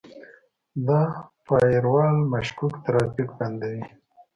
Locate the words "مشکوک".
2.33-2.73